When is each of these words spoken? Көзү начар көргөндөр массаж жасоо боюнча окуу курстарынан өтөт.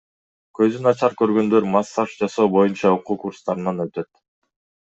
Көзү 0.59 0.79
начар 0.85 1.13
көргөндөр 1.19 1.67
массаж 1.75 2.17
жасоо 2.23 2.49
боюнча 2.57 2.95
окуу 2.99 3.21
курстарынан 3.27 3.87
өтөт. 3.87 4.13